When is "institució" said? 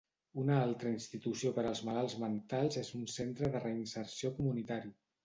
0.93-1.51